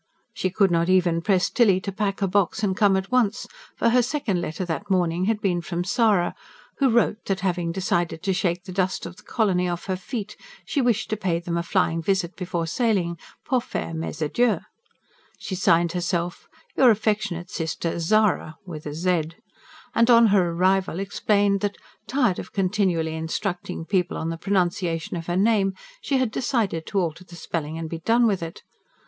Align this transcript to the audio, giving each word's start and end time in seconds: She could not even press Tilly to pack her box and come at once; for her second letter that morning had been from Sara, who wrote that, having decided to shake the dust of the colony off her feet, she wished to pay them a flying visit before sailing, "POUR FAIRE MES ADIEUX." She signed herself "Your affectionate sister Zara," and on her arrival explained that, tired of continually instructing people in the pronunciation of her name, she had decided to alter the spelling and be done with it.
She 0.33 0.49
could 0.49 0.71
not 0.71 0.89
even 0.89 1.21
press 1.21 1.47
Tilly 1.51 1.79
to 1.81 1.91
pack 1.91 2.21
her 2.21 2.27
box 2.27 2.63
and 2.63 2.75
come 2.75 2.97
at 2.97 3.11
once; 3.11 3.45
for 3.75 3.89
her 3.89 4.01
second 4.01 4.41
letter 4.41 4.65
that 4.65 4.89
morning 4.89 5.25
had 5.25 5.39
been 5.39 5.61
from 5.61 5.83
Sara, 5.83 6.33
who 6.79 6.89
wrote 6.89 7.23
that, 7.25 7.41
having 7.41 7.71
decided 7.71 8.23
to 8.23 8.33
shake 8.33 8.63
the 8.63 8.71
dust 8.71 9.05
of 9.05 9.17
the 9.17 9.21
colony 9.21 9.69
off 9.69 9.85
her 9.85 9.95
feet, 9.95 10.35
she 10.65 10.81
wished 10.81 11.11
to 11.11 11.17
pay 11.17 11.37
them 11.39 11.55
a 11.55 11.61
flying 11.61 12.01
visit 12.01 12.35
before 12.35 12.65
sailing, 12.65 13.19
"POUR 13.45 13.61
FAIRE 13.61 13.93
MES 13.93 14.23
ADIEUX." 14.23 14.65
She 15.37 15.53
signed 15.53 15.91
herself 15.91 16.49
"Your 16.75 16.89
affectionate 16.89 17.51
sister 17.51 17.99
Zara," 17.99 18.57
and 18.73 20.09
on 20.09 20.27
her 20.33 20.49
arrival 20.49 20.99
explained 20.99 21.59
that, 21.59 21.77
tired 22.07 22.39
of 22.39 22.51
continually 22.53 23.13
instructing 23.13 23.85
people 23.85 24.19
in 24.19 24.29
the 24.29 24.37
pronunciation 24.39 25.15
of 25.15 25.27
her 25.27 25.37
name, 25.37 25.75
she 26.01 26.17
had 26.17 26.31
decided 26.31 26.87
to 26.87 26.97
alter 26.97 27.23
the 27.23 27.35
spelling 27.35 27.77
and 27.77 27.87
be 27.87 27.99
done 27.99 28.25
with 28.25 28.41
it. 28.41 28.63